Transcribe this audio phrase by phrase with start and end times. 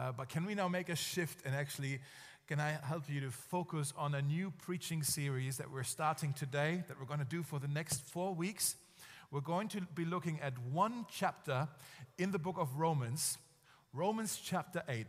[0.00, 1.98] Uh, but can we now make a shift and actually,
[2.48, 6.82] can I help you to focus on a new preaching series that we're starting today,
[6.88, 8.76] that we're going to do for the next four weeks?
[9.30, 11.68] We're going to be looking at one chapter
[12.16, 13.36] in the book of Romans,
[13.92, 15.06] Romans chapter 8.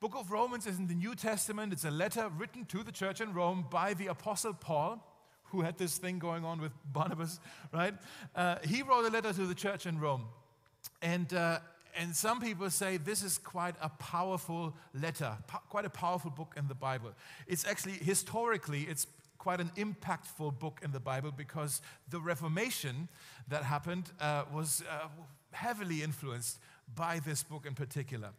[0.00, 1.74] Book of Romans is in the New Testament.
[1.74, 5.06] It's a letter written to the church in Rome by the apostle Paul
[5.48, 7.40] who had this thing going on with Barnabas,
[7.74, 7.92] right?
[8.34, 10.24] Uh, he wrote a letter to the church in Rome.
[11.02, 11.58] And, uh,
[11.96, 15.36] and some people say this is quite a powerful letter,
[15.68, 17.12] quite a powerful book in the Bible.
[17.46, 19.06] It's actually, historically, it's
[19.38, 23.08] quite an impactful book in the Bible because the Reformation
[23.48, 25.08] that happened uh, was uh,
[25.52, 26.58] heavily influenced
[26.94, 28.30] by this book in particular.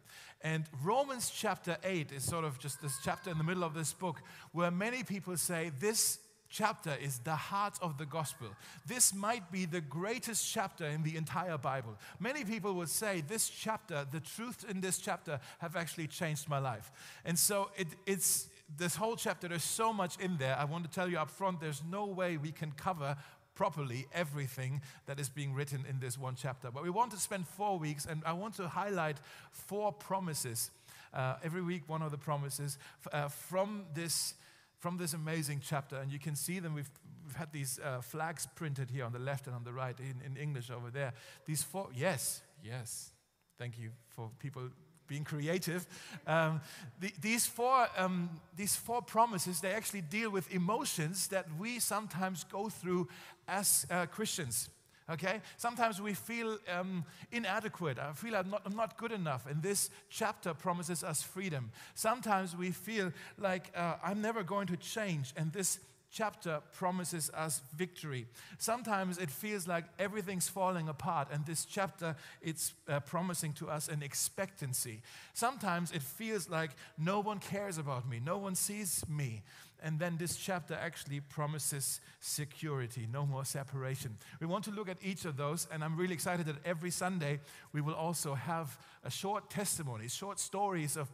[0.42, 3.92] And Romans chapter 8 is sort of just this chapter in the middle of this
[3.92, 4.20] book
[4.52, 6.18] where many people say this
[6.48, 8.48] chapter is the heart of the gospel.
[8.86, 11.96] This might be the greatest chapter in the entire Bible.
[12.20, 16.58] Many people would say this chapter, the truth in this chapter, have actually changed my
[16.58, 16.90] life.
[17.24, 20.56] And so it, it's this whole chapter, there's so much in there.
[20.58, 23.16] I want to tell you up front, there's no way we can cover
[23.54, 26.70] properly everything that is being written in this one chapter.
[26.70, 29.16] But we want to spend four weeks, and I want to highlight
[29.50, 30.70] four promises.
[31.14, 32.76] Uh, every week, one of the promises
[33.12, 34.34] uh, from this
[34.78, 35.96] from this amazing chapter.
[35.96, 36.74] And you can see them.
[36.74, 36.90] We've,
[37.24, 40.22] we've had these uh, flags printed here on the left and on the right in,
[40.24, 41.12] in English over there.
[41.46, 43.12] These four, yes, yes.
[43.58, 44.62] Thank you for people
[45.06, 45.86] being creative.
[46.26, 46.60] Um,
[47.00, 52.44] the, these, four, um, these four promises, they actually deal with emotions that we sometimes
[52.44, 53.08] go through
[53.48, 54.68] as uh, Christians
[55.10, 55.40] okay?
[55.56, 57.98] Sometimes we feel um, inadequate.
[57.98, 59.46] I feel I'm not, I'm not, good enough.
[59.46, 61.70] And this chapter promises us freedom.
[61.94, 65.32] Sometimes we feel like uh, I'm never going to change.
[65.36, 65.78] And this
[66.10, 68.26] chapter promises us victory.
[68.58, 73.88] Sometimes it feels like everything's falling apart, and this chapter it's uh, promising to us
[73.88, 75.02] an expectancy.
[75.34, 79.42] Sometimes it feels like no one cares about me, no one sees me.
[79.86, 84.18] And then this chapter actually promises security, no more separation.
[84.40, 87.38] We want to look at each of those, and I'm really excited that every Sunday
[87.72, 91.08] we will also have a short testimony, short stories of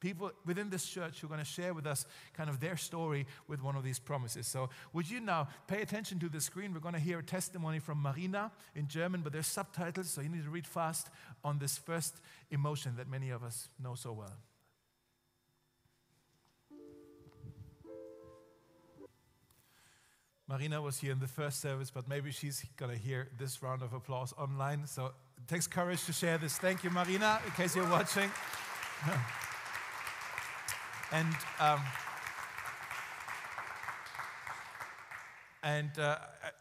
[0.00, 3.28] people within this church who are going to share with us kind of their story
[3.46, 4.48] with one of these promises.
[4.48, 6.74] So, would you now pay attention to the screen?
[6.74, 10.30] We're going to hear a testimony from Marina in German, but there's subtitles, so you
[10.30, 11.10] need to read fast
[11.44, 12.16] on this first
[12.50, 14.34] emotion that many of us know so well.
[20.48, 23.82] Marina was here in the first service, but maybe she's going to hear this round
[23.82, 24.86] of applause online.
[24.86, 26.56] So it takes courage to share this.
[26.56, 28.30] Thank you, Marina, in case you're watching.
[31.12, 31.80] and um,
[35.64, 36.18] and uh,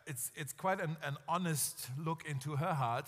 [0.08, 3.08] it's, it's quite an, an honest look into her heart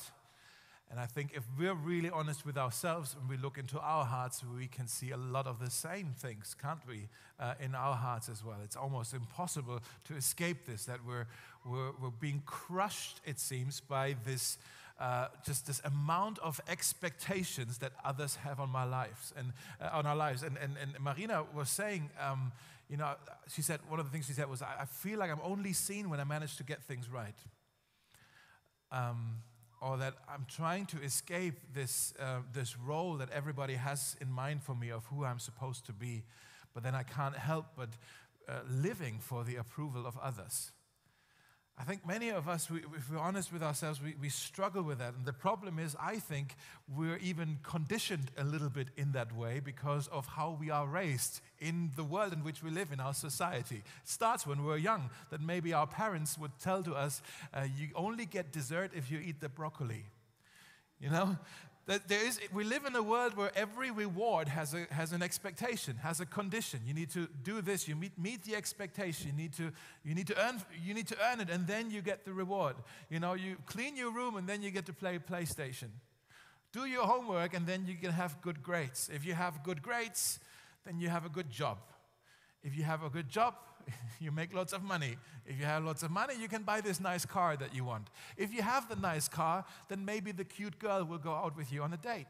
[0.90, 4.42] and I think if we're really honest with ourselves and we look into our hearts,
[4.58, 7.10] we can see a lot of the same things, can't we,
[7.40, 8.58] uh, in our hearts as well?
[8.64, 11.28] It's almost impossible to escape this, that we're,
[11.66, 14.58] we're, we're being crushed, it seems, by this.
[15.00, 20.08] Uh, just this amount of expectations that others have on my lives and uh, on
[20.08, 20.42] our lives.
[20.42, 22.52] And, and, and Marina was saying, um,
[22.90, 23.14] you know,
[23.54, 25.72] she said, one of the things she said was, I, I feel like I'm only
[25.72, 27.36] seen when I manage to get things right.
[28.92, 29.36] Um,
[29.82, 34.64] or that I'm trying to escape this, uh, this role that everybody has in mind
[34.64, 36.24] for me of who I'm supposed to be,
[36.74, 37.90] but then I can't help but
[38.48, 40.72] uh, living for the approval of others.
[41.80, 44.98] I think many of us, we, if we're honest with ourselves, we, we struggle with
[44.98, 45.14] that.
[45.14, 46.56] And the problem is, I think
[46.96, 51.40] we're even conditioned a little bit in that way because of how we are raised
[51.60, 53.76] in the world in which we live in our society.
[53.76, 57.22] It starts when we're young, that maybe our parents would tell to us,
[57.54, 60.06] uh, you only get dessert if you eat the broccoli.
[61.00, 61.38] You know,
[61.88, 65.24] that there is, we live in a world where every reward has, a, has an
[65.24, 66.82] expectation, has a condition.
[66.86, 69.72] You need to do this, you meet, meet the expectation, you need, to,
[70.04, 72.76] you, need to earn, you need to earn it, and then you get the reward.
[73.10, 75.88] You know, you clean your room, and then you get to play PlayStation.
[76.74, 79.10] Do your homework, and then you can have good grades.
[79.14, 80.40] If you have good grades,
[80.86, 81.78] then you have a good job.
[82.64, 83.56] If you have a good job,
[84.20, 85.18] you make lots of money.
[85.46, 88.10] If you have lots of money, you can buy this nice car that you want.
[88.36, 91.72] If you have the nice car, then maybe the cute girl will go out with
[91.72, 92.28] you on a date.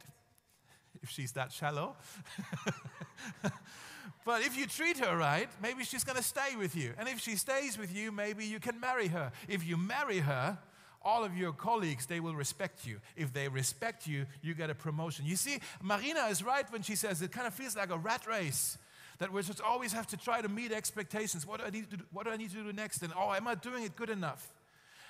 [1.02, 1.96] If she's that shallow.
[4.26, 6.94] but if you treat her right, maybe she's going to stay with you.
[6.98, 9.32] And if she stays with you, maybe you can marry her.
[9.48, 10.58] If you marry her,
[11.04, 13.00] all of your colleagues, they will respect you.
[13.16, 15.26] If they respect you, you get a promotion.
[15.26, 18.26] You see, Marina is right when she says it kind of feels like a rat
[18.28, 18.78] race
[19.20, 21.46] that we just always have to try to meet expectations.
[21.46, 23.02] What do I need to do, what do I need to do next?
[23.02, 24.48] And oh, am I doing it good enough?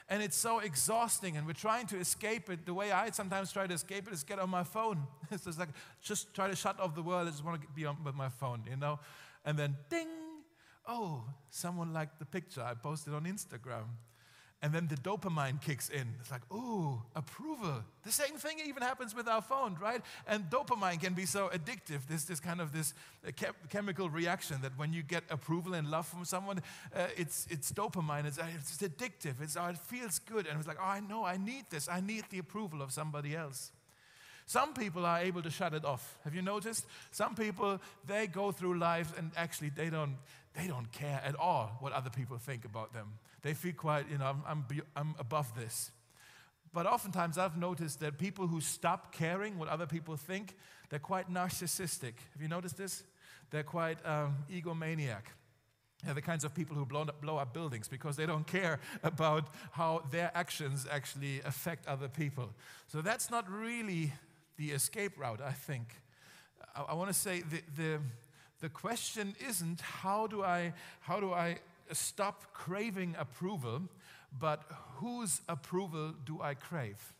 [0.09, 2.65] And it's so exhausting, and we're trying to escape it.
[2.65, 5.05] The way I sometimes try to escape it is get on my phone.
[5.31, 5.69] It's just like,
[6.01, 7.27] just try to shut off the world.
[7.27, 8.99] I just want to be on with my phone, you know?
[9.43, 10.07] And then, ding,
[10.87, 13.83] oh, someone liked the picture I posted on Instagram.
[14.63, 16.15] And then the dopamine kicks in.
[16.19, 17.83] It's like, ooh, approval.
[18.03, 20.01] The same thing even happens with our phone, right?
[20.27, 22.07] And dopamine can be so addictive.
[22.09, 22.95] This, this kind of this
[23.27, 23.31] uh,
[23.69, 26.61] chemical reaction that when you get approval and love from someone,
[26.95, 28.25] uh, it's, it's dopamine.
[28.25, 29.43] It's, uh, it's addictive.
[29.43, 30.47] It's, oh, it feels good.
[30.47, 31.87] And it's like, oh, I know, I need this.
[31.87, 33.71] I need the approval of somebody else.
[34.47, 36.17] Some people are able to shut it off.
[36.23, 36.87] Have you noticed?
[37.11, 40.15] Some people, they go through life and actually they don't,
[40.55, 43.19] they don't care at all what other people think about them.
[43.41, 45.91] They feel quite, you know, I'm, I'm, I'm above this.
[46.73, 50.55] But oftentimes I've noticed that people who stop caring what other people think,
[50.89, 52.13] they're quite narcissistic.
[52.33, 53.03] Have you noticed this?
[53.49, 55.23] They're quite um, egomaniac.
[56.03, 58.79] They're the kinds of people who blow up, blow up buildings because they don't care
[59.03, 62.49] about how their actions actually affect other people.
[62.87, 64.13] So that's not really
[64.57, 65.87] the escape route, I think.
[66.75, 67.99] I, I want to say the, the,
[68.61, 71.57] the question isn't how do I, how do I
[71.91, 73.83] stop craving approval,
[74.37, 74.63] but
[74.95, 77.13] whose approval do I crave?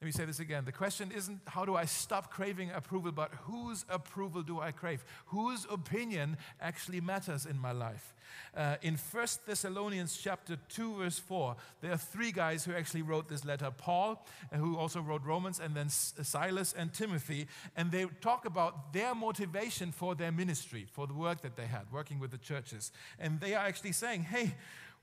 [0.00, 0.64] Let me say this again.
[0.64, 5.04] The question isn't how do I stop craving approval, but whose approval do I crave?
[5.26, 8.14] Whose opinion actually matters in my life?
[8.56, 13.28] Uh, in 1 Thessalonians chapter 2, verse 4, there are three guys who actually wrote
[13.28, 17.46] this letter Paul, uh, who also wrote Romans, and then uh, Silas and Timothy.
[17.76, 21.82] And they talk about their motivation for their ministry, for the work that they had,
[21.92, 22.90] working with the churches.
[23.18, 24.54] And they are actually saying, hey,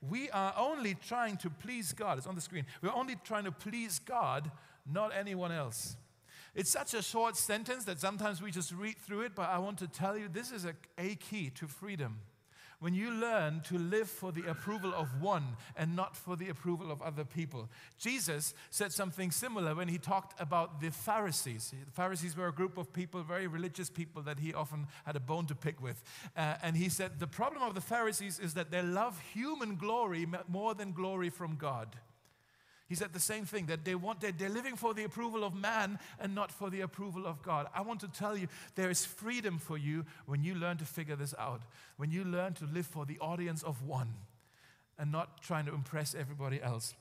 [0.02, 2.18] we are only trying to please God.
[2.18, 2.66] It's on the screen.
[2.82, 4.50] We're only trying to please God
[4.92, 5.98] not anyone else.
[6.56, 9.78] It's such a short sentence that sometimes we just read through it, but I want
[9.80, 12.20] to tell you this is a, a key to freedom.
[12.80, 16.92] When you learn to live for the approval of one and not for the approval
[16.92, 17.70] of other people.
[17.98, 21.74] Jesus said something similar when he talked about the Pharisees.
[21.86, 25.20] The Pharisees were a group of people, very religious people that he often had a
[25.20, 26.04] bone to pick with.
[26.36, 30.28] Uh, and he said, The problem of the Pharisees is that they love human glory
[30.48, 31.96] more than glory from God.
[32.88, 35.54] He said the same thing that they want, they're, they're living for the approval of
[35.54, 37.68] man and not for the approval of God.
[37.76, 41.18] I want to tell you there is freedom for you when you learn to figure
[41.18, 41.64] this out,
[41.98, 44.14] when you learn to live for the audience of one
[44.98, 46.94] and not trying to impress everybody else.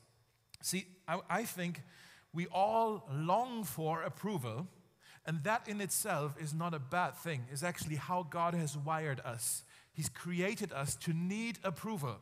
[0.61, 1.83] See, I, I think
[2.33, 4.67] we all long for approval,
[5.25, 7.47] and that in itself is not a bad thing.
[7.53, 9.63] It's actually how God has wired us.
[9.93, 12.17] He's created us to need approval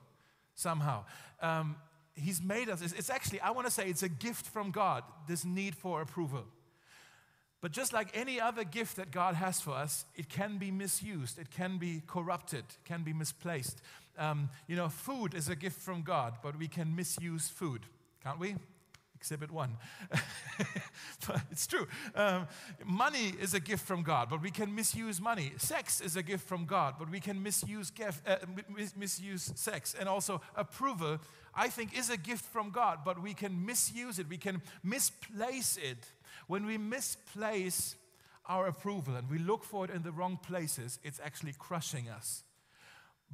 [0.55, 1.05] somehow.
[1.41, 1.77] Um,
[2.15, 2.81] He's made us.
[2.81, 6.45] It's actually, I want to say, it's a gift from God, this need for approval.
[7.61, 11.39] But just like any other gift that God has for us, it can be misused,
[11.39, 13.81] it can be corrupted, can be misplaced.
[14.19, 17.87] Um, you know, food is a gift from God, but we can misuse food,
[18.23, 18.57] can't we?
[19.17, 19.79] Exhibit one.
[21.51, 21.87] it's true.
[22.15, 22.47] Um,
[22.85, 25.55] money is a gift from God, but we can misuse money.
[25.57, 27.91] Sex is a gift from God, but we can misuse,
[28.27, 28.37] uh,
[28.95, 29.95] misuse sex.
[29.99, 31.19] And also, approval
[31.57, 35.77] I think, is a gift from God, but we can misuse it, we can misplace
[35.77, 36.07] it.
[36.47, 37.97] When we misplace
[38.47, 42.43] our approval and we look for it in the wrong places, it's actually crushing us.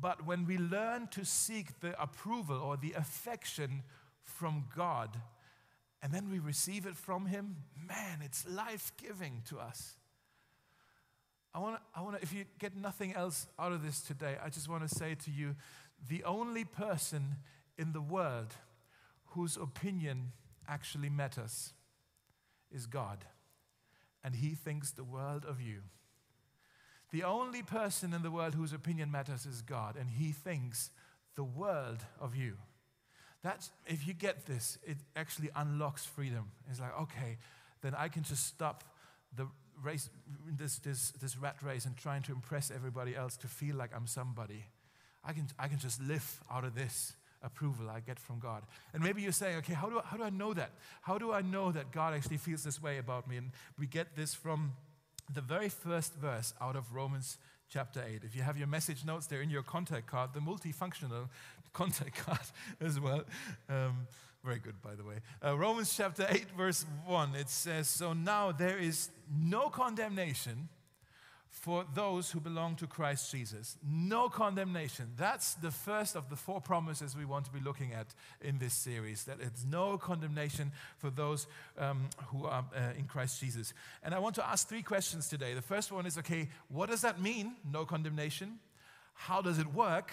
[0.00, 3.82] But when we learn to seek the approval or the affection
[4.22, 5.16] from God,
[6.02, 7.56] and then we receive it from Him,
[7.86, 9.96] man, it's life giving to us.
[11.52, 14.48] I want to, I wanna, if you get nothing else out of this today, I
[14.50, 15.56] just want to say to you
[16.08, 17.36] the only person
[17.80, 18.54] in the world
[19.30, 20.32] whose opinion
[20.68, 21.72] actually matters
[22.70, 23.24] is God.
[24.22, 25.78] And He thinks the world of you.
[27.10, 30.90] The only person in the world whose opinion matters is God, and He thinks
[31.36, 32.58] the world of you.
[33.42, 36.50] That's, if you get this, it actually unlocks freedom.
[36.70, 37.38] It's like, okay,
[37.80, 38.84] then I can just stop
[39.34, 39.46] the
[39.82, 40.10] race,
[40.46, 44.06] this, this, this rat race and trying to impress everybody else to feel like I'm
[44.06, 44.66] somebody.
[45.24, 48.62] I can, I can just live out of this approval I get from God.
[48.92, 50.70] And maybe you're saying, okay, how do, I, how do I know that?
[51.02, 53.36] How do I know that God actually feels this way about me?
[53.36, 54.72] And we get this from
[55.32, 58.22] the very first verse out of Romans chapter 8.
[58.24, 61.28] If you have your message notes, they're in your contact card, the multifunctional
[61.72, 62.40] contact card
[62.80, 63.22] as well.
[63.68, 64.06] Um,
[64.44, 65.16] very good, by the way.
[65.44, 70.68] Uh, Romans chapter 8, verse 1, it says, So now there is no condemnation
[71.50, 73.76] for those who belong to Christ Jesus.
[73.86, 75.06] No condemnation.
[75.16, 78.06] That's the first of the four promises we want to be looking at
[78.40, 83.40] in this series that it's no condemnation for those um, who are uh, in Christ
[83.40, 83.74] Jesus.
[84.02, 85.54] And I want to ask three questions today.
[85.54, 88.58] The first one is okay, what does that mean, no condemnation?
[89.14, 90.12] How does it work?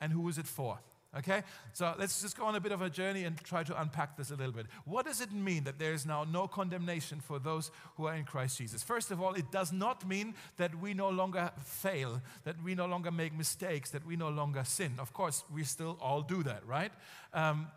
[0.00, 0.78] And who is it for?
[1.18, 1.42] Okay?
[1.72, 4.30] So let's just go on a bit of a journey and try to unpack this
[4.30, 4.66] a little bit.
[4.84, 8.24] What does it mean that there is now no condemnation for those who are in
[8.24, 8.82] Christ Jesus?
[8.82, 12.86] First of all, it does not mean that we no longer fail, that we no
[12.86, 14.92] longer make mistakes, that we no longer sin.
[14.98, 16.92] Of course, we still all do that, right?
[17.32, 17.68] Um,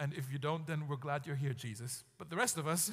[0.00, 2.02] and if you don't, then we're glad you're here, Jesus.
[2.18, 2.90] But the rest of us,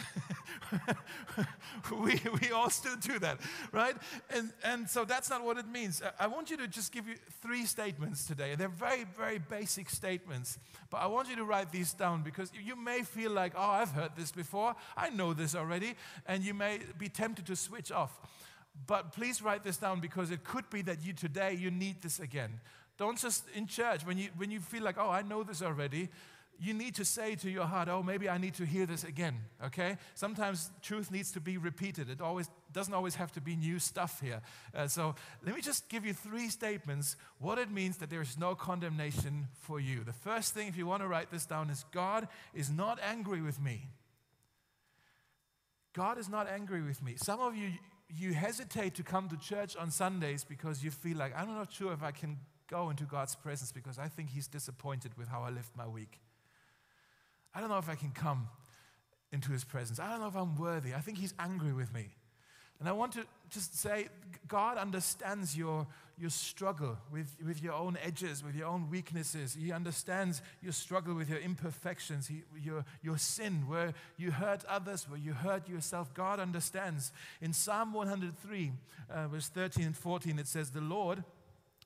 [1.92, 3.40] we, we all still do that,
[3.72, 3.96] right?
[4.30, 6.04] And, and so that's not what it means.
[6.20, 8.54] I want you to just give you three statements today.
[8.54, 10.60] They're very, very basic statements.
[10.92, 13.92] But I want you to write these down because you may feel like, oh, I've
[13.92, 14.76] heard this before.
[14.96, 15.96] I know this already.
[16.28, 18.20] And you may be tempted to switch off.
[18.86, 22.20] But please write this down because it could be that you today, you need this
[22.20, 22.60] again.
[22.98, 26.10] Don't just in church, when you, when you feel like, oh, I know this already,
[26.60, 29.36] you need to say to your heart, oh, maybe I need to hear this again,
[29.66, 29.98] okay?
[30.14, 32.10] Sometimes truth needs to be repeated.
[32.10, 34.42] It always doesn't always have to be new stuff here.
[34.74, 38.38] Uh, so let me just give you three statements what it means that there is
[38.38, 40.04] no condemnation for you.
[40.04, 43.42] The first thing, if you want to write this down, is God is not angry
[43.42, 43.90] with me.
[45.94, 47.16] God is not angry with me.
[47.18, 47.72] Some of you,
[48.08, 51.92] you hesitate to come to church on Sundays because you feel like, I'm not sure
[51.92, 52.38] if I can
[52.70, 56.20] go into God's presence because I think He's disappointed with how I lived my week.
[57.54, 58.48] I don't know if I can come
[59.32, 60.00] into his presence.
[60.00, 60.94] I don't know if I'm worthy.
[60.94, 62.10] I think he's angry with me.
[62.80, 64.08] And I want to just say,
[64.48, 65.86] God understands your,
[66.18, 69.56] your struggle with, with your own edges, with your own weaknesses.
[69.60, 75.08] He understands your struggle with your imperfections, he, your, your sin, where you hurt others,
[75.08, 76.12] where you hurt yourself.
[76.16, 77.12] God understands.
[77.40, 78.72] In Psalm 103,
[79.12, 81.24] uh, verse 13 and 14, it says, The Lord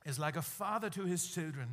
[0.06, 1.68] is like a father to his children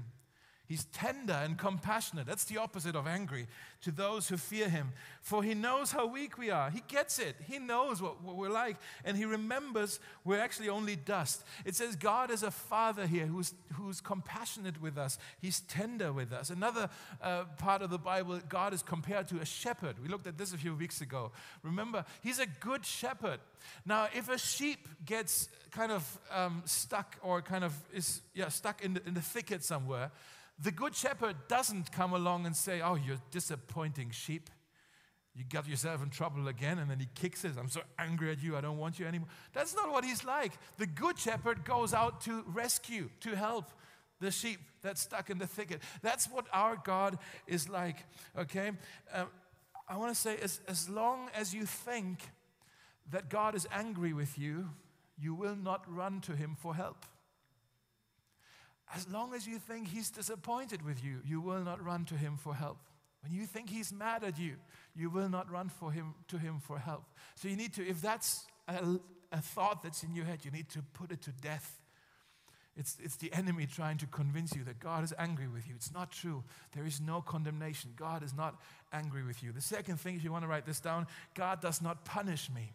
[0.72, 2.26] He's tender and compassionate.
[2.26, 3.46] That's the opposite of angry
[3.82, 4.92] to those who fear him.
[5.20, 6.70] For he knows how weak we are.
[6.70, 7.36] He gets it.
[7.46, 8.78] He knows what, what, we're like.
[9.04, 11.44] And he remembers we're actually only dust.
[11.66, 16.32] It says God is a father here who's, who's compassionate with us, he's tender with
[16.32, 16.48] us.
[16.48, 16.88] Another
[17.20, 19.96] uh, part of the Bible, God is compared to a shepherd.
[20.02, 21.32] We looked at this a few weeks ago.
[21.62, 23.40] Remember, he's a good shepherd.
[23.84, 28.82] Now, if a sheep gets kind of um, stuck or kind of is yeah, stuck
[28.82, 30.10] in the, in the thicket somewhere,
[30.62, 34.48] the good shepherd doesn't come along and say, Oh, you're disappointing sheep.
[35.34, 37.52] You got yourself in trouble again, and then he kicks it.
[37.58, 39.28] I'm so angry at you, I don't want you anymore.
[39.54, 40.52] That's not what he's like.
[40.76, 43.70] The good shepherd goes out to rescue, to help
[44.20, 45.80] the sheep that's stuck in the thicket.
[46.02, 47.96] That's what our God is like,
[48.38, 48.72] okay?
[49.12, 49.24] Uh,
[49.88, 52.18] I want to say, as, as long as you think
[53.10, 54.68] that God is angry with you,
[55.18, 57.06] you will not run to him for help.
[58.94, 62.36] As long as you think he's disappointed with you, you will not run to him
[62.36, 62.78] for help.
[63.22, 64.56] When you think he's mad at you,
[64.94, 67.04] you will not run for him to him for help.
[67.36, 68.98] So you need to, if that's a,
[69.30, 71.78] a thought that's in your head, you need to put it to death.
[72.76, 75.74] It's, it's the enemy trying to convince you that God is angry with you.
[75.76, 76.42] It's not true.
[76.74, 77.90] There is no condemnation.
[77.96, 78.60] God is not
[78.92, 79.52] angry with you.
[79.52, 82.72] The second thing, if you want to write this down, God does not punish me.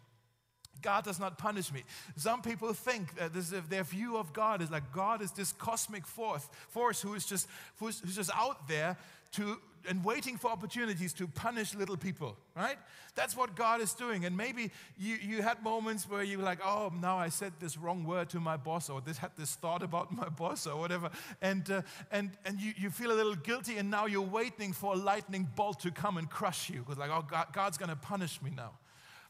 [0.82, 1.84] God does not punish me.
[2.16, 6.06] Some people think that this, their view of God is like God is this cosmic
[6.06, 8.96] force, force who is just who's, who's just out there
[9.32, 9.58] to
[9.88, 12.76] and waiting for opportunities to punish little people, right?
[13.14, 14.24] That's what God is doing.
[14.24, 17.76] And maybe you, you had moments where you were like, oh, now I said this
[17.76, 21.10] wrong word to my boss, or this had this thought about my boss, or whatever.
[21.40, 24.94] And, uh, and, and you, you feel a little guilty, and now you're waiting for
[24.94, 26.80] a lightning bolt to come and crush you.
[26.80, 28.72] Because, like, oh, God, God's going to punish me now.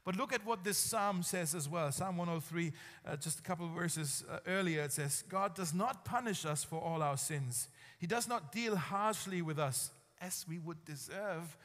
[0.08, 1.92] But look at what this psalm says as well.
[1.92, 2.72] Psalm 103,
[3.06, 6.64] uh, just a couple of verses uh, earlier, it says, God does not punish us
[6.64, 7.68] for all our sins.
[7.98, 11.58] He does not deal harshly with us as we would deserve.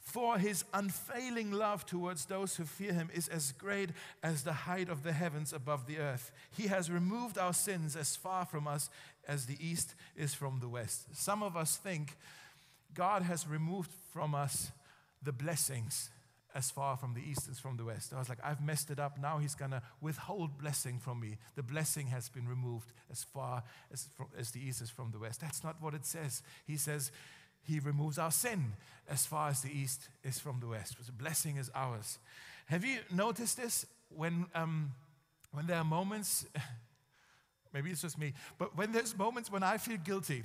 [0.00, 3.90] For his unfailing love towards those who fear him is as great
[4.24, 6.32] as the height of the heavens above the earth.
[6.50, 8.90] He has removed our sins as far from us
[9.28, 11.14] as the east is from the west.
[11.16, 12.16] Some of us think
[12.92, 14.72] God has removed from us
[15.22, 16.10] the blessings
[16.54, 18.12] as far from the east as from the west.
[18.14, 19.18] I was like, I've messed it up.
[19.20, 21.36] Now he's going to withhold blessing from me.
[21.56, 25.18] The blessing has been removed as far as, from, as the east is from the
[25.18, 25.40] west.
[25.40, 26.42] That's not what it says.
[26.66, 27.10] He says
[27.62, 28.74] he removes our sin
[29.08, 30.96] as far as the east is from the west.
[31.04, 32.18] The blessing is ours.
[32.66, 33.86] Have you noticed this?
[34.10, 34.92] When, um,
[35.52, 36.46] when there are moments,
[37.74, 40.44] maybe it's just me, but when there's moments when I feel guilty,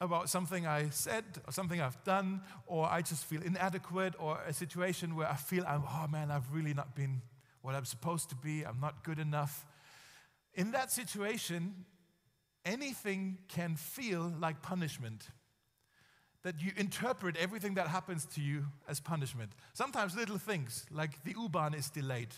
[0.00, 4.52] about something I said or something I've done, or I just feel inadequate, or a
[4.52, 7.22] situation where I feel, I'm, oh man, I've really not been
[7.62, 9.66] what I'm supposed to be, I'm not good enough.
[10.54, 11.84] In that situation,
[12.64, 15.28] anything can feel like punishment.
[16.42, 19.50] That you interpret everything that happens to you as punishment.
[19.72, 22.28] Sometimes little things, like the U-Bahn is delayed.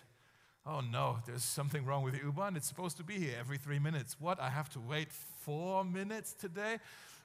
[0.71, 2.55] Oh no, there's something wrong with the U-Bahn.
[2.55, 4.17] It's supposed to be here every three minutes.
[4.21, 4.39] What?
[4.39, 6.79] I have to wait four minutes today?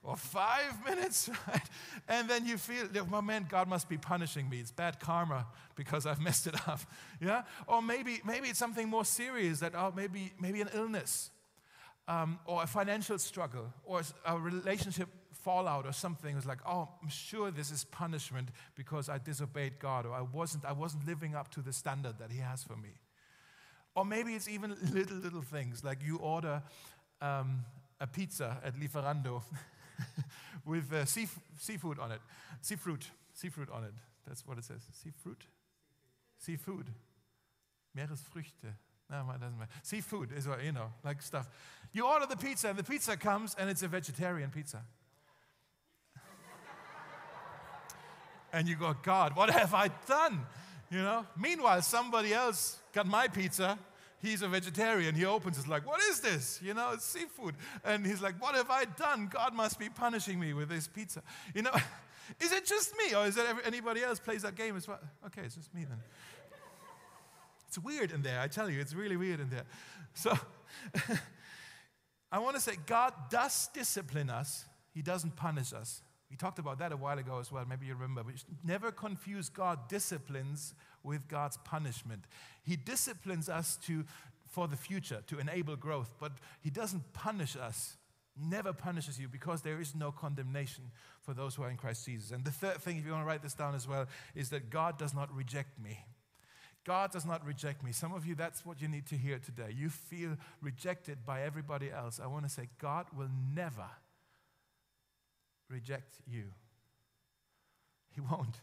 [0.04, 1.62] or five minutes, right?
[2.08, 4.60] And then you feel, oh man, God must be punishing me.
[4.60, 6.82] It's bad karma because I've messed it up.
[7.22, 7.44] Yeah?
[7.68, 11.32] Or maybe, maybe it's something more serious that, oh, maybe, maybe an illness
[12.08, 16.36] um, or a financial struggle or a relationship fallout or something.
[16.38, 20.66] It's like, oh, I'm sure this is punishment because I disobeyed God or I wasn't,
[20.66, 23.00] I wasn't living up to the standard that He has for me.
[23.96, 26.62] Or maybe it's even little, little things like you order
[27.22, 27.64] um,
[28.00, 29.42] a pizza at Lieferando
[30.66, 32.22] with uh, sea, seafood on it.
[32.62, 33.06] Seafood.
[33.34, 33.94] Seafood on it.
[34.28, 34.82] That's what it says.
[34.92, 35.38] Seafood?
[36.38, 36.88] Seafood.
[37.98, 38.74] Meeresfrüchte.
[39.10, 39.72] No, it doesn't matter.
[39.84, 41.48] Seafood is what, you know, like stuff.
[41.92, 44.82] You order the pizza, and the pizza comes, and it's a vegetarian pizza.
[48.54, 50.46] and you go, God, what have I done?
[50.94, 51.26] You know?
[51.36, 53.80] Meanwhile, somebody else got my pizza.
[54.22, 55.16] He's a vegetarian.
[55.16, 56.60] He opens it's like, what is this?
[56.64, 57.56] You know, it's seafood.
[57.84, 59.28] And he's like, what have I done?
[59.28, 61.24] God must be punishing me with this pizza.
[61.56, 61.72] You know,
[62.40, 65.00] is it just me or is it anybody else plays that game as well?
[65.26, 65.98] Okay, it's just me then.
[67.68, 69.66] It's weird in there, I tell you, it's really weird in there.
[70.14, 70.38] So
[72.32, 76.04] I want to say God does discipline us, He doesn't punish us.
[76.34, 77.64] We talked about that a while ago as well.
[77.70, 78.24] Maybe you remember.
[78.24, 80.74] We never confuse God disciplines
[81.04, 82.24] with God's punishment.
[82.64, 84.04] He disciplines us to,
[84.48, 87.98] for the future, to enable growth, but He doesn't punish us,
[88.36, 90.86] never punishes you because there is no condemnation
[91.22, 92.32] for those who are in Christ Jesus.
[92.32, 94.72] And the third thing, if you want to write this down as well, is that
[94.72, 96.00] God does not reject me.
[96.84, 97.92] God does not reject me.
[97.92, 99.72] Some of you, that's what you need to hear today.
[99.72, 102.20] You feel rejected by everybody else.
[102.20, 103.86] I want to say, God will never
[105.70, 106.46] reject you.
[108.14, 108.62] He won't.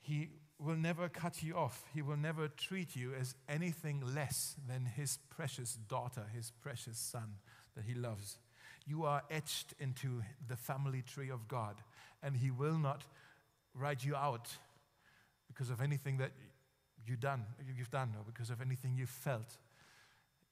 [0.00, 1.84] He will never cut you off.
[1.92, 7.36] He will never treat you as anything less than his precious daughter, his precious son
[7.74, 8.38] that he loves.
[8.86, 11.76] You are etched into the family tree of God,
[12.22, 13.04] and he will not
[13.74, 14.48] write you out
[15.48, 16.32] because of anything that
[17.06, 17.44] you've done,
[17.76, 19.56] you've done or because of anything you've felt.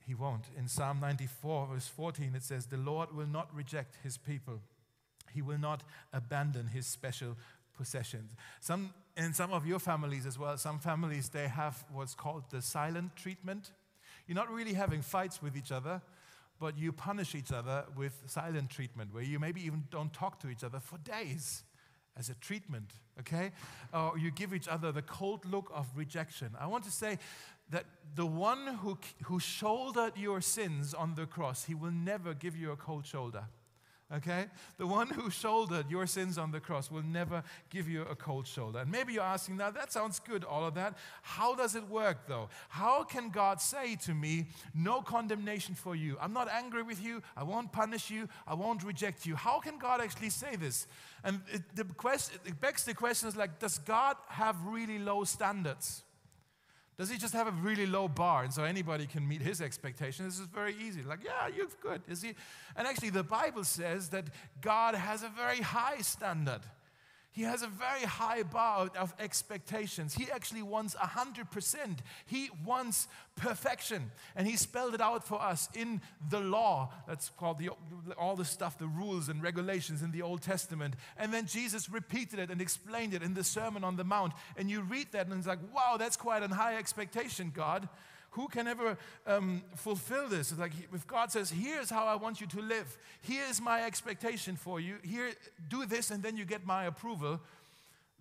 [0.06, 0.46] He won't.
[0.56, 4.60] In Psalm 94, verse 14, it says, The Lord will not reject his people
[5.34, 7.36] he will not abandon his special
[7.76, 8.32] possessions.
[8.60, 12.60] Some, in some of your families as well, some families, they have what's called the
[12.60, 13.70] silent treatment.
[14.26, 16.02] You're not really having fights with each other,
[16.58, 20.48] but you punish each other with silent treatment, where you maybe even don't talk to
[20.48, 21.62] each other for days
[22.18, 23.52] as a treatment, okay?
[23.94, 26.50] Or you give each other the cold look of rejection.
[26.58, 27.18] I want to say
[27.70, 27.84] that
[28.16, 32.72] the one who, who shouldered your sins on the cross, he will never give you
[32.72, 33.44] a cold shoulder
[34.14, 34.46] okay?
[34.78, 38.46] The one who shouldered your sins on the cross will never give you a cold
[38.46, 38.80] shoulder.
[38.80, 40.96] And maybe you're asking, now that sounds good, all of that.
[41.22, 42.48] How does it work though?
[42.68, 46.16] How can God say to me, no condemnation for you?
[46.20, 47.22] I'm not angry with you.
[47.36, 48.28] I won't punish you.
[48.46, 49.36] I won't reject you.
[49.36, 50.86] How can God actually say this?
[51.24, 55.24] And it, the question, it begs the question is like, does God have really low
[55.24, 56.02] standards?
[56.98, 60.34] Does he just have a really low bar and so anybody can meet his expectations?
[60.34, 61.02] This is very easy.
[61.02, 62.02] Like, yeah, you're good.
[62.08, 62.34] Is he?
[62.74, 64.24] And actually, the Bible says that
[64.60, 66.62] God has a very high standard.
[67.38, 70.12] He has a very high bar of expectations.
[70.12, 71.98] He actually wants 100%.
[72.26, 74.10] He wants perfection.
[74.34, 76.90] And he spelled it out for us in the law.
[77.06, 77.70] That's called the,
[78.18, 80.94] all the stuff, the rules and regulations in the Old Testament.
[81.16, 84.32] And then Jesus repeated it and explained it in the Sermon on the Mount.
[84.56, 87.88] And you read that and it's like, wow, that's quite a high expectation, God.
[88.38, 88.96] Who can ever
[89.26, 90.52] um, fulfill this?
[90.52, 94.54] It's like if God says, Here's how I want you to live, here's my expectation
[94.54, 95.32] for you, here,
[95.68, 97.40] do this, and then you get my approval,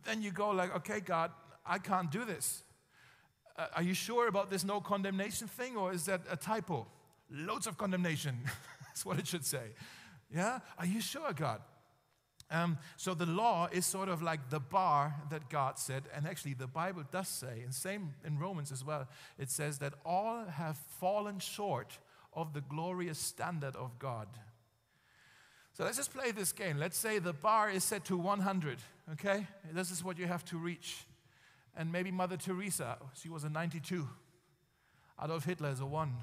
[0.05, 1.29] then you go, like, okay, God,
[1.63, 2.63] I can't do this.
[3.55, 6.87] Uh, are you sure about this no condemnation thing, or is that a typo?
[7.29, 8.39] Loads of condemnation.
[8.87, 9.67] That's what it should say.
[10.33, 10.61] Yeah?
[10.79, 11.61] Are you sure, God?
[12.49, 16.53] Um, so the law is sort of like the bar that God set, and actually
[16.53, 19.07] the Bible does say, and same in Romans as well,
[19.37, 21.99] it says that all have fallen short
[22.33, 24.27] of the glorious standard of God.
[25.73, 26.77] So let's just play this game.
[26.77, 28.79] Let's say the bar is set to 100,
[29.13, 29.45] okay?
[29.73, 31.05] This is what you have to reach.
[31.75, 34.07] And maybe Mother Teresa, she was a 92.
[35.23, 36.13] Adolf Hitler is a 1.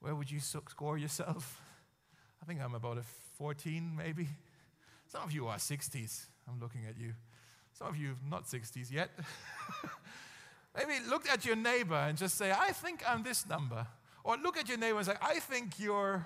[0.00, 1.60] Where would you score yourself?
[2.42, 3.02] I think I'm about a
[3.42, 4.28] 14, maybe.
[5.08, 6.26] Some of you are 60s.
[6.48, 7.12] I'm looking at you.
[7.72, 9.10] Some of you not 60s yet.
[10.76, 13.84] maybe look at your neighbor and just say, I think I'm this number.
[14.22, 16.24] Or look at your neighbor and say, I think you're.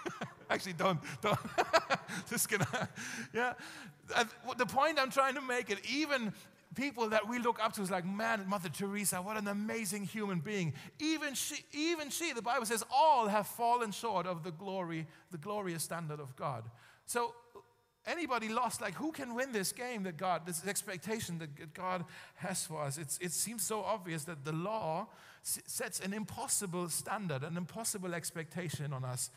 [0.50, 1.38] Actually, don't, don't.
[2.30, 2.88] just gonna,
[3.34, 3.52] yeah.
[4.14, 4.24] Uh,
[4.56, 6.32] the point I'm trying to make it, even
[6.74, 10.40] people that we look up to is like, man, Mother Teresa, what an amazing human
[10.40, 10.72] being.
[10.98, 15.38] Even she, even she, the Bible says, all have fallen short of the glory, the
[15.38, 16.64] glorious standard of God.
[17.06, 17.34] So,
[18.06, 22.04] anybody lost, like who can win this game that God, this expectation that God
[22.36, 22.98] has for us?
[22.98, 25.08] It's, it seems so obvious that the law
[25.42, 29.30] sets an impossible standard, an impossible expectation on us.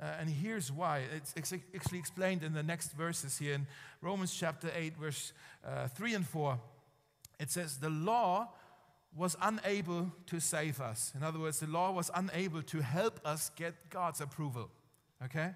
[0.00, 1.02] Uh, and here's why.
[1.14, 3.66] It's actually explained in the next verses here in
[4.00, 5.32] Romans chapter 8, verse
[5.66, 6.58] uh, 3 and 4.
[7.38, 8.48] It says, The law
[9.16, 11.12] was unable to save us.
[11.16, 14.70] In other words, the law was unable to help us get God's approval.
[15.24, 15.52] Okay?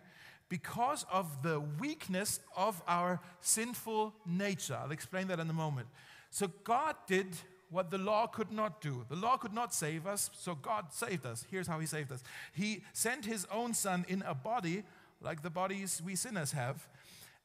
[0.49, 4.79] Because of the weakness of our sinful nature.
[4.83, 5.88] I'll explain that in a moment.
[6.31, 7.29] So God did
[7.71, 9.05] what the law could not do.
[9.09, 11.45] The law could not save us, so God saved us.
[11.51, 14.83] Here's how He saved us He sent His own Son in a body
[15.21, 16.87] like the bodies we sinners have.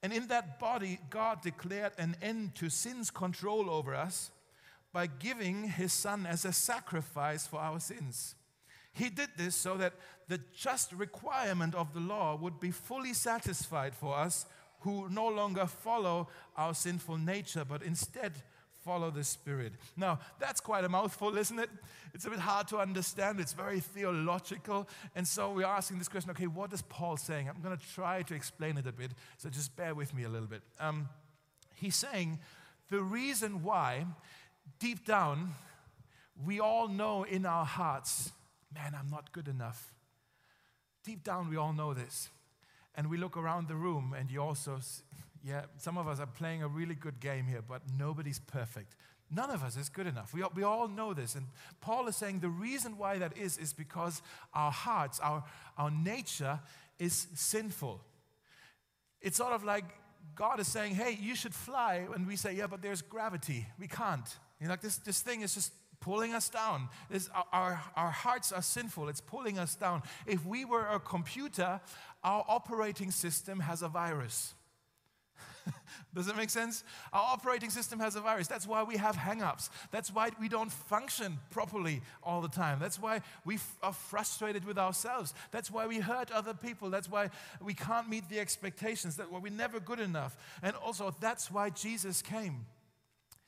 [0.04, 4.32] And in that body, God declared an end to sin's control over us
[4.94, 8.36] by giving His Son as a sacrifice for our sins.
[8.94, 9.94] He did this so that
[10.28, 14.46] the just requirement of the law would be fully satisfied for us
[14.82, 18.34] who no longer follow our sinful nature, but instead
[18.88, 19.74] follow the Spirit.
[19.98, 21.70] Now, that's quite a mouthful, isn't it?
[22.14, 23.42] It's a bit hard to understand.
[23.42, 24.88] It's very theological.
[25.14, 27.50] And so we're asking this question okay, what is Paul saying?
[27.50, 30.30] I'm going to try to explain it a bit, so just bear with me a
[30.30, 30.62] little bit.
[30.80, 31.10] Um,
[31.76, 32.40] he's saying
[32.90, 34.06] the reason why,
[34.80, 35.54] deep down,
[36.46, 38.32] we all know in our hearts,
[38.74, 39.92] man, I'm not good enough.
[41.04, 42.30] Deep down, we all know this.
[42.96, 44.80] And we look around the room, and you also
[45.48, 48.96] yeah, some of us are playing a really good game here, but nobody's perfect.
[49.32, 50.34] None of us is good enough.
[50.34, 51.36] We all, we all know this.
[51.36, 51.46] And
[51.80, 54.22] Paul is saying the reason why that is, is because
[54.54, 55.44] our hearts, our,
[55.78, 56.60] our nature
[57.00, 58.02] is sinful.
[59.22, 59.86] It's sort of like
[60.36, 62.06] God is saying, hey, you should fly.
[62.14, 63.68] And we say, yeah, but there's gravity.
[63.80, 64.28] We can't.
[64.60, 66.90] You know, like this, this thing is just pulling us down.
[67.34, 69.08] Our, our, our hearts are sinful.
[69.08, 70.04] It's pulling us down.
[70.26, 71.80] If we were a computer,
[72.24, 74.54] our operating system has a virus.
[76.14, 76.84] Does that make sense?
[77.14, 78.48] Our operating system has a virus.
[78.48, 79.70] That's why we have hangups.
[79.92, 82.80] That's why we don't function properly all the time.
[82.80, 85.34] That's why we f- are frustrated with ourselves.
[85.52, 86.90] That's why we hurt other people.
[86.90, 87.30] That's why
[87.62, 89.18] we can't meet the expectations.
[89.18, 90.38] That why we're never good enough.
[90.62, 92.66] And also, that's why Jesus came.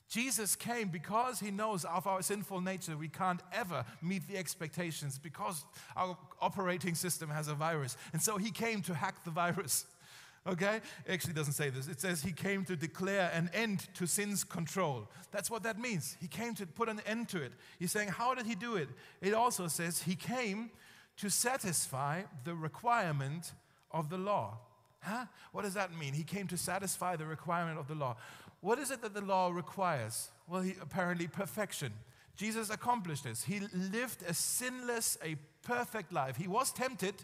[0.09, 2.97] Jesus came because he knows of our sinful nature.
[2.97, 5.63] We can't ever meet the expectations because
[5.95, 7.95] our operating system has a virus.
[8.11, 9.85] And so he came to hack the virus.
[10.47, 10.77] Okay?
[11.05, 11.87] It actually doesn't say this.
[11.87, 15.07] It says he came to declare an end to sin's control.
[15.31, 16.17] That's what that means.
[16.19, 17.51] He came to put an end to it.
[17.77, 18.89] He's saying, how did he do it?
[19.21, 20.71] It also says he came
[21.17, 23.53] to satisfy the requirement
[23.91, 24.57] of the law.
[25.01, 25.25] Huh?
[25.51, 26.13] What does that mean?
[26.13, 28.15] He came to satisfy the requirement of the law.
[28.61, 30.29] What is it that the law requires?
[30.47, 31.93] Well, he, apparently perfection.
[32.35, 33.43] Jesus accomplished this.
[33.43, 36.37] He lived a sinless, a perfect life.
[36.37, 37.15] He was tempted,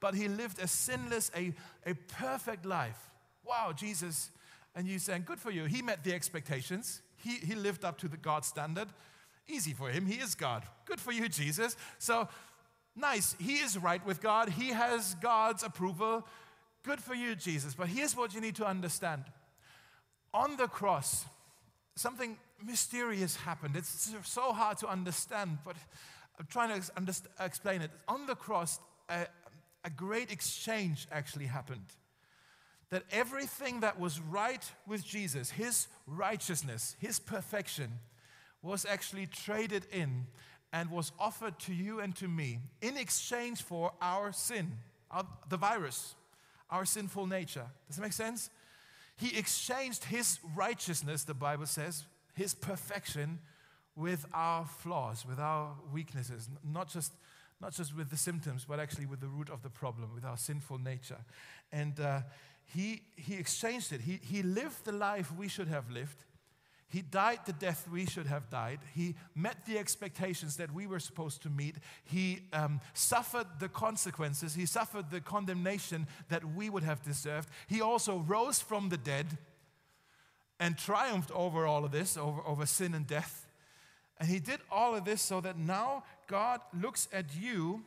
[0.00, 1.52] but he lived a sinless, a,
[1.86, 3.10] a perfect life.
[3.44, 4.30] Wow, Jesus.
[4.74, 5.64] And you saying, good for you.
[5.64, 7.02] He met the expectations.
[7.16, 8.88] He, he lived up to the God standard.
[9.48, 10.06] Easy for him.
[10.06, 10.64] He is God.
[10.84, 11.76] Good for you, Jesus.
[11.98, 12.28] So
[12.94, 13.34] nice.
[13.40, 14.50] He is right with God.
[14.50, 16.26] He has God's approval.
[16.84, 17.74] Good for you, Jesus.
[17.74, 19.24] But here's what you need to understand.
[20.34, 21.24] On the cross,
[21.96, 23.76] something mysterious happened.
[23.76, 25.76] It's so hard to understand, but
[26.38, 27.90] I'm trying to explain it.
[28.06, 29.26] On the cross, a,
[29.84, 31.86] a great exchange actually happened.
[32.90, 37.90] That everything that was right with Jesus, his righteousness, his perfection,
[38.62, 40.26] was actually traded in
[40.72, 44.72] and was offered to you and to me in exchange for our sin,
[45.10, 46.14] our, the virus,
[46.70, 47.66] our sinful nature.
[47.86, 48.50] Does that make sense?
[49.16, 53.40] He exchanged his righteousness, the Bible says, his perfection,
[53.96, 57.12] with our flaws, with our weaknesses, not just
[57.60, 60.36] not just with the symptoms, but actually with the root of the problem, with our
[60.36, 61.24] sinful nature.
[61.72, 62.20] And uh,
[62.64, 64.02] he, he exchanged it.
[64.02, 66.24] He, he lived the life we should have lived.
[66.90, 68.78] He died the death we should have died.
[68.94, 71.76] He met the expectations that we were supposed to meet.
[72.04, 74.54] He um, suffered the consequences.
[74.54, 77.50] He suffered the condemnation that we would have deserved.
[77.66, 79.26] He also rose from the dead
[80.58, 83.47] and triumphed over all of this, over, over sin and death.
[84.20, 87.84] And he did all of this so that now God looks at you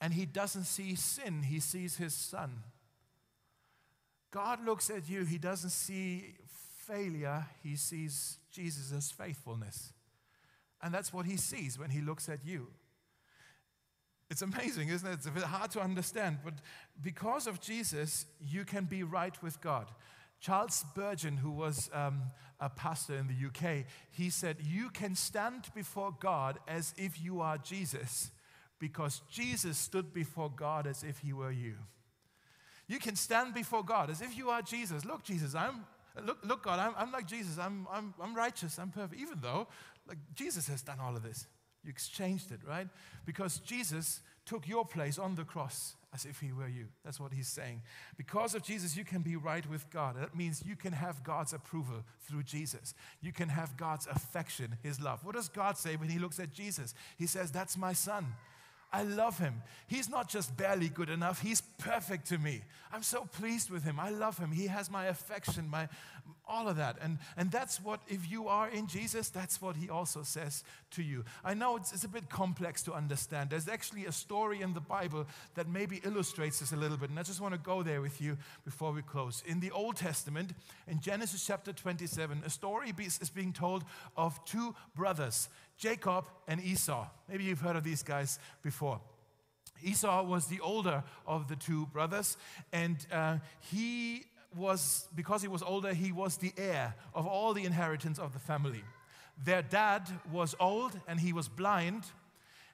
[0.00, 2.62] and he doesn't see sin, he sees his son.
[4.30, 6.34] God looks at you, he doesn't see
[6.86, 9.92] failure, he sees Jesus' faithfulness.
[10.82, 12.68] And that's what he sees when he looks at you.
[14.28, 15.14] It's amazing, isn't it?
[15.14, 16.54] It's a bit hard to understand, but
[17.00, 19.86] because of Jesus, you can be right with God.
[20.40, 22.22] Charles Spurgeon, who was um,
[22.60, 27.40] a pastor in the UK, he said, You can stand before God as if you
[27.40, 28.30] are Jesus,
[28.78, 31.74] because Jesus stood before God as if he were you.
[32.88, 35.04] You can stand before God as if you are Jesus.
[35.04, 35.84] Look, Jesus, I'm,
[36.24, 37.58] look, look God, I'm, I'm like Jesus.
[37.58, 38.78] I'm, I'm, I'm righteous.
[38.78, 39.20] I'm perfect.
[39.20, 39.66] Even though,
[40.06, 41.46] like, Jesus has done all of this.
[41.82, 42.88] You exchanged it, right?
[43.24, 46.86] Because Jesus took your place on the cross as if he were you.
[47.04, 47.82] That's what he's saying.
[48.16, 50.16] Because of Jesus, you can be right with God.
[50.18, 52.94] That means you can have God's approval through Jesus.
[53.20, 55.24] You can have God's affection, his love.
[55.24, 56.94] What does God say when he looks at Jesus?
[57.18, 58.34] He says, That's my son.
[58.92, 59.62] I love him.
[59.86, 62.62] He's not just barely good enough, he's perfect to me.
[62.92, 64.00] I'm so pleased with him.
[64.00, 64.52] I love him.
[64.52, 65.88] He has my affection, my
[66.48, 66.96] all of that.
[67.02, 71.02] And, and that's what, if you are in Jesus, that's what he also says to
[71.02, 71.24] you.
[71.44, 73.50] I know it's, it's a bit complex to understand.
[73.50, 77.10] There's actually a story in the Bible that maybe illustrates this a little bit.
[77.10, 79.42] And I just want to go there with you before we close.
[79.46, 80.52] In the Old Testament,
[80.86, 83.84] in Genesis chapter 27, a story is being told
[84.16, 87.06] of two brothers, Jacob and Esau.
[87.28, 89.00] Maybe you've heard of these guys before.
[89.82, 92.36] Esau was the older of the two brothers,
[92.72, 94.24] and uh, he
[94.56, 98.38] was, because he was older, he was the heir of all the inheritance of the
[98.38, 98.82] family.
[99.44, 102.04] Their dad was old and he was blind,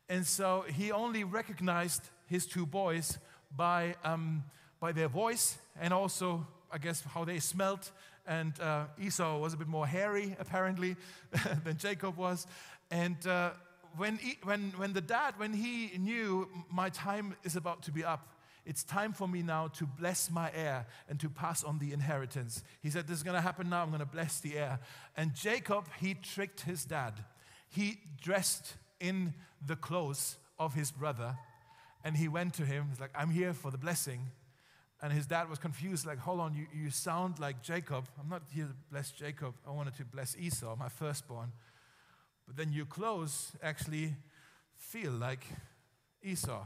[0.09, 3.19] and so he only recognized his two boys
[3.57, 4.45] by, um,
[4.81, 7.91] by their voice and also, I guess, how they smelt.
[8.27, 10.97] And uh, Esau was a bit more hairy, apparently,
[11.65, 12.47] than Jacob was.
[12.93, 13.53] And uh,
[13.97, 18.05] when, he, when, when the dad, when he knew my time is about to be
[18.05, 18.29] up,
[18.67, 22.63] it's time for me now to bless my heir and to pass on the inheritance.
[22.83, 23.83] He said, This is going to happen now.
[23.83, 24.79] I'm going to bless the heir.
[25.17, 27.15] And Jacob, he tricked his dad.
[27.71, 29.33] He dressed in
[29.67, 31.37] the clothes of his brother
[32.05, 32.89] and he went to him.
[32.91, 34.31] He's like, I'm here for the blessing.
[35.01, 38.07] And his dad was confused, like, hold on, you, you sound like Jacob.
[38.21, 39.55] I'm not here to bless Jacob.
[39.67, 41.53] I wanted to bless Esau, my firstborn.
[42.47, 44.15] But then your clothes actually
[44.77, 45.47] feel like
[46.23, 46.65] Esau.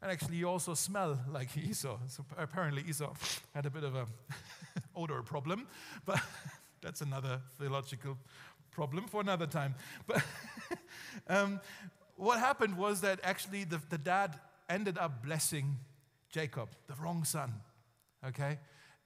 [0.00, 1.98] And actually, you also smell like Esau.
[2.08, 3.14] So apparently, Esau
[3.54, 4.06] had a bit of a
[4.96, 5.66] odor problem,
[6.04, 6.20] but
[6.82, 8.16] that's another theological
[8.70, 9.74] problem for another time.
[10.06, 10.22] But
[11.28, 11.60] um,
[12.16, 14.38] what happened was that actually the, the dad
[14.68, 15.76] ended up blessing
[16.30, 17.52] Jacob, the wrong son.
[18.26, 18.58] Okay?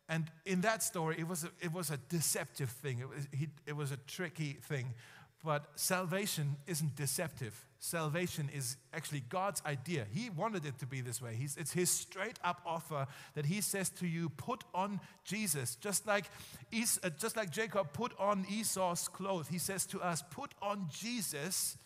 [0.09, 3.49] And in that story, it was a, it was a deceptive thing, it was, he,
[3.67, 4.93] it was a tricky thing.
[5.45, 7.67] But salvation isn't deceptive.
[7.81, 10.07] Salvation is actually God's idea.
[10.13, 11.35] He wanted it to be this way.
[11.35, 15.75] He's, it's His straight up offer that He says to you, put on Jesus.
[15.75, 16.27] Just like,
[16.73, 20.87] Es, uh, just like Jacob put on Esau's clothes, He says to us, put on
[20.91, 21.77] Jesus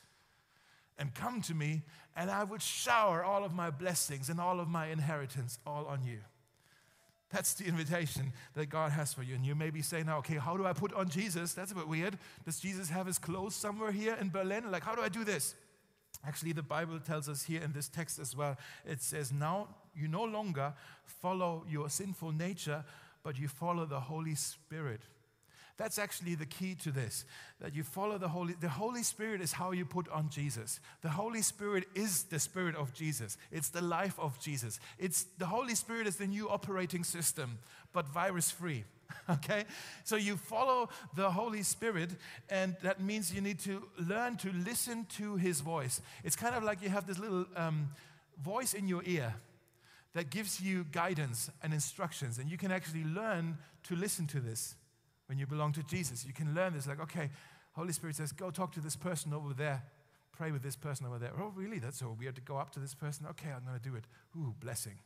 [0.98, 1.82] and come to me,
[2.14, 6.04] and I would shower all of my blessings and all of my inheritance all on
[6.04, 6.18] you.
[7.30, 9.34] That's the invitation that God has for you.
[9.34, 11.54] And you may be saying now, okay, how do I put on Jesus?
[11.54, 12.16] That's a bit weird.
[12.44, 14.70] Does Jesus have his clothes somewhere here in Berlin?
[14.70, 15.54] Like, how do I do this?
[16.24, 18.56] Actually, the Bible tells us here in this text as well.
[18.84, 20.72] It says, Now you no longer
[21.04, 22.84] follow your sinful nature,
[23.22, 25.00] but you follow the Holy Spirit.
[25.76, 27.24] That's actually the key to this
[27.60, 30.80] that you follow the Holy the Holy Spirit is how you put on Jesus.
[31.02, 33.36] The Holy Spirit is the spirit of Jesus.
[33.52, 34.80] It's the life of Jesus.
[34.98, 37.58] It's the Holy Spirit is the new operating system,
[37.92, 38.84] but virus free.
[39.30, 39.64] Okay?
[40.04, 42.10] So you follow the Holy Spirit,
[42.48, 46.00] and that means you need to learn to listen to His voice.
[46.22, 47.90] It's kind of like you have this little um,
[48.42, 49.34] voice in your ear
[50.12, 54.76] that gives you guidance and instructions, and you can actually learn to listen to this
[55.26, 56.24] when you belong to Jesus.
[56.24, 57.30] You can learn this, like, okay,
[57.72, 59.82] Holy Spirit says, go talk to this person over there.
[60.32, 61.32] Pray with this person over there.
[61.38, 61.78] Oh, really?
[61.78, 63.26] That's so weird to go up to this person.
[63.30, 64.04] Okay, I'm going to do it.
[64.36, 64.98] Ooh, blessing.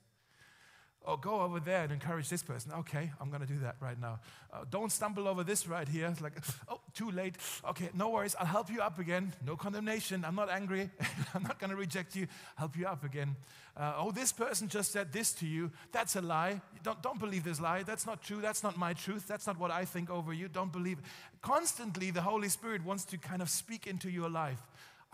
[1.06, 2.72] Oh, go over there and encourage this person.
[2.72, 4.20] Okay, I'm going to do that right now.
[4.52, 6.06] Uh, don't stumble over this right here.
[6.06, 6.34] It's like,
[6.68, 7.36] oh, too late.
[7.70, 8.36] Okay, no worries.
[8.38, 9.32] I'll help you up again.
[9.44, 10.26] No condemnation.
[10.26, 10.90] I'm not angry.
[11.34, 12.26] I'm not going to reject you.
[12.56, 13.34] Help you up again.
[13.74, 15.70] Uh, oh, this person just said this to you.
[15.90, 16.60] That's a lie.
[16.82, 17.82] Don't, don't believe this lie.
[17.82, 18.42] That's not true.
[18.42, 19.26] That's not my truth.
[19.26, 20.48] That's not what I think over you.
[20.48, 20.98] Don't believe.
[21.40, 24.60] Constantly, the Holy Spirit wants to kind of speak into your life.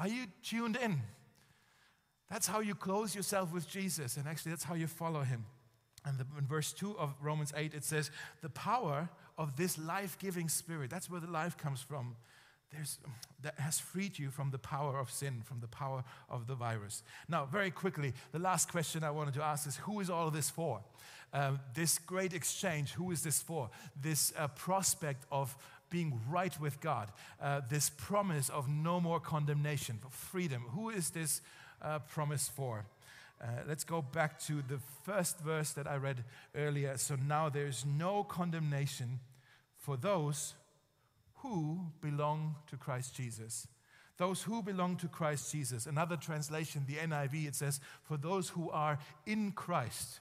[0.01, 1.01] Are you tuned in?
[2.29, 5.45] That's how you close yourself with Jesus, and actually, that's how you follow him.
[6.07, 10.17] And the, in verse 2 of Romans 8, it says, The power of this life
[10.19, 12.17] giving spirit, that's where the life comes from,
[12.73, 12.99] there's,
[13.43, 17.03] that has freed you from the power of sin, from the power of the virus.
[17.29, 20.35] Now, very quickly, the last question I wanted to ask is who is all of
[20.35, 20.81] this for?
[21.33, 23.71] Um, this great exchange, who is this for?
[24.01, 25.57] This uh, prospect of
[25.91, 30.63] being right with God, uh, this promise of no more condemnation, for freedom.
[30.71, 31.41] Who is this
[31.83, 32.87] uh, promise for?
[33.41, 36.97] Uh, let's go back to the first verse that I read earlier.
[36.97, 39.21] So now there's no condemnation
[39.77, 40.55] for those
[41.37, 43.69] who belong to Christ Jesus.
[44.17, 45.87] Those who belong to Christ Jesus.
[45.87, 50.21] Another translation, the NIV, it says, for those who are in Christ.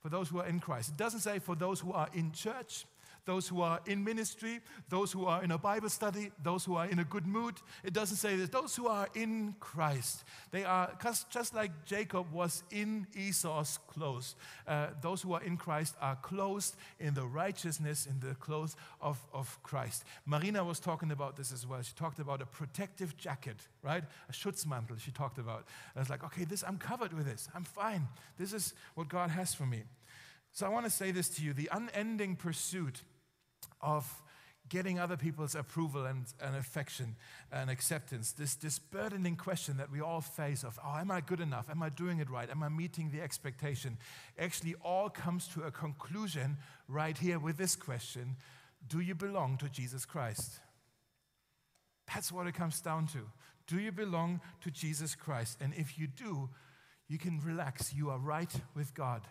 [0.00, 0.90] For those who are in Christ.
[0.90, 2.86] It doesn't say for those who are in church
[3.24, 6.86] those who are in ministry, those who are in a Bible study, those who are
[6.86, 7.54] in a good mood.
[7.84, 8.50] It doesn't say that.
[8.50, 10.92] Those who are in Christ, they are
[11.30, 14.34] just like Jacob was in Esau's clothes.
[14.66, 19.24] Uh, those who are in Christ are clothed in the righteousness, in the clothes of,
[19.32, 20.04] of Christ.
[20.26, 21.80] Marina was talking about this as well.
[21.82, 24.04] She talked about a protective jacket, right?
[24.28, 25.66] A Schutzmantel, she talked about.
[25.94, 27.48] I was like, okay, this, I'm covered with this.
[27.54, 28.08] I'm fine.
[28.38, 29.82] This is what God has for me.
[30.52, 33.02] So I want to say this to you the unending pursuit
[33.82, 34.22] of
[34.68, 37.16] getting other people's approval and, and affection
[37.52, 41.40] and acceptance, this, this burdening question that we all face of, oh, am I good
[41.40, 41.68] enough?
[41.68, 42.48] Am I doing it right?
[42.48, 43.98] Am I meeting the expectation?
[44.38, 46.56] Actually, all comes to a conclusion
[46.88, 48.36] right here with this question
[48.88, 50.60] Do you belong to Jesus Christ?
[52.12, 53.20] That's what it comes down to.
[53.66, 55.58] Do you belong to Jesus Christ?
[55.60, 56.48] And if you do,
[57.08, 57.94] you can relax.
[57.94, 59.22] You are right with God.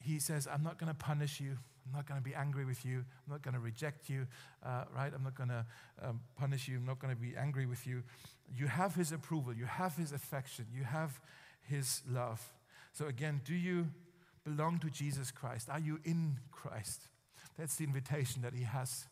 [0.00, 1.58] He says, I'm not going to punish you.
[1.86, 2.98] I'm not going to be angry with you.
[2.98, 4.26] I'm not going to reject you,
[4.64, 5.12] uh, right?
[5.14, 5.64] I'm not going to
[6.02, 6.76] um, punish you.
[6.76, 8.02] I'm not going to be angry with you.
[8.56, 9.52] You have His approval.
[9.52, 10.66] You have His affection.
[10.72, 11.20] You have
[11.62, 12.52] His love.
[12.92, 13.88] So, again, do you
[14.44, 15.68] belong to Jesus Christ?
[15.70, 17.08] Are you in Christ?
[17.58, 19.06] That's the invitation that He has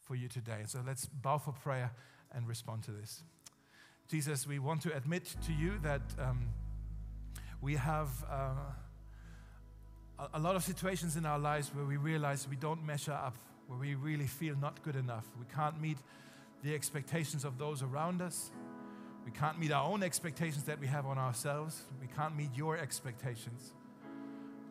[0.00, 0.62] for you today.
[0.66, 1.92] So, let's bow for prayer
[2.32, 3.22] and respond to this.
[4.08, 6.48] Jesus, we want to admit to you that um,
[7.60, 8.08] we have.
[8.30, 8.54] Uh,
[10.32, 13.78] a lot of situations in our lives where we realize we don't measure up, where
[13.78, 15.24] we really feel not good enough.
[15.38, 15.98] We can't meet
[16.62, 18.50] the expectations of those around us.
[19.24, 21.82] We can't meet our own expectations that we have on ourselves.
[22.00, 23.74] We can't meet your expectations.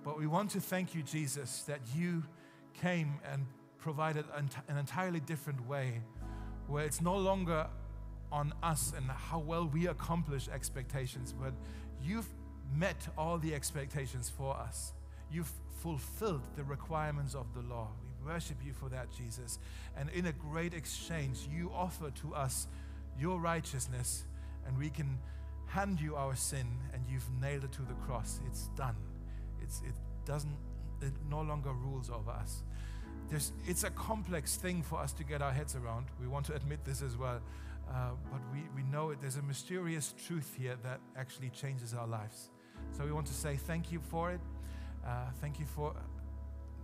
[0.04, 2.24] But we want to thank you, Jesus, that you
[2.74, 3.46] came and
[3.80, 6.02] provided an entirely different way
[6.68, 7.68] where it's no longer
[8.32, 11.54] on us and how well we accomplish expectations, but
[12.02, 12.28] you've
[12.76, 14.94] met all the expectations for us.
[15.32, 17.90] You've fulfilled the requirements of the law.
[18.20, 19.60] We worship you for that, Jesus.
[19.98, 22.68] And in a great exchange, you offer to us
[23.20, 24.24] your righteousness,
[24.66, 25.20] and we can
[25.66, 28.40] hand you our sin, and you've nailed it to the cross.
[28.48, 28.96] It's done.
[29.62, 30.58] It's, it doesn't,
[31.02, 32.64] it no longer rules over us.
[33.30, 36.08] There's, it's a complex thing for us to get our heads around.
[36.22, 37.42] We want to admit this as well.
[37.90, 39.20] Uh, but we, we know it.
[39.20, 42.50] There's a mysterious truth here that actually changes our lives.
[42.92, 44.40] So we want to say thank you for it.
[45.06, 45.94] Uh, thank you for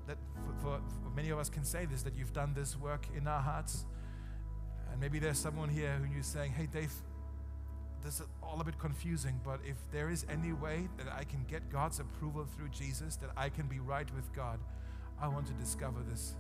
[0.08, 0.18] that.
[0.62, 3.42] For, for, many of us can say this that you've done this work in our
[3.42, 3.86] hearts,
[4.92, 6.94] and maybe there's someone here who you're saying, "Hey, Dave,
[8.04, 11.46] this is all a bit confusing, but if there is any way that I can
[11.48, 14.60] get God's approval through Jesus, that I can be right with God,
[15.22, 16.36] I want to discover this."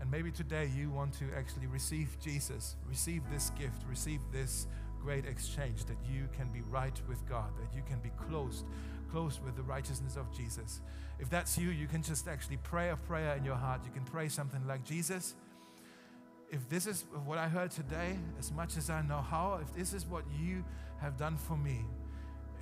[0.00, 4.66] And maybe today you want to actually receive Jesus, receive this gift, receive this
[5.02, 8.64] great exchange that you can be right with God, that you can be closed
[9.10, 10.80] close with the righteousness of Jesus.
[11.18, 13.80] If that's you, you can just actually pray a prayer in your heart.
[13.84, 15.34] You can pray something like, Jesus,
[16.50, 19.92] if this is what I heard today, as much as I know how, if this
[19.92, 20.64] is what you
[21.00, 21.84] have done for me,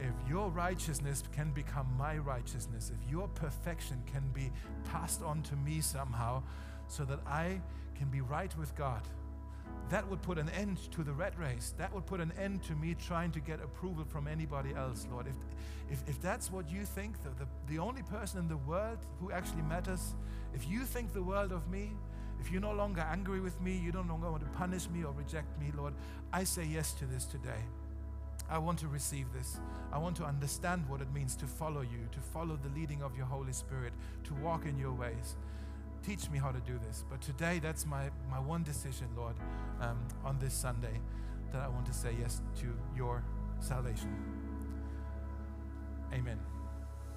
[0.01, 4.51] if your righteousness can become my righteousness, if your perfection can be
[4.91, 6.43] passed on to me somehow,
[6.87, 7.61] so that I
[7.95, 9.03] can be right with God,
[9.91, 11.73] that would put an end to the red race.
[11.79, 15.27] That would put an end to me trying to get approval from anybody else, Lord.
[15.27, 15.37] If,
[15.91, 19.33] if, if that's what you think, the, the, the only person in the world who
[19.33, 20.15] actually matters,
[20.55, 21.93] if you think the world of me,
[22.41, 25.13] if you're no longer angry with me, you don't longer want to punish me or
[25.13, 25.95] reject me, Lord,
[26.33, 27.65] I say yes to this today.
[28.51, 29.59] I want to receive this.
[29.93, 33.17] I want to understand what it means to follow you, to follow the leading of
[33.17, 33.93] your Holy Spirit,
[34.25, 35.37] to walk in your ways
[36.05, 37.05] teach me how to do this.
[37.09, 39.35] But today, that's my, my one decision, Lord,
[39.81, 41.01] um, on this Sunday,
[41.53, 43.23] that I want to say yes to your
[43.61, 44.15] salvation.
[46.13, 46.39] Amen.